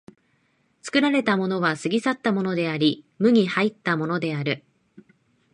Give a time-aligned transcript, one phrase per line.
[0.81, 4.63] 作られたものは過ぎ去ったものであり、無に入ったものである。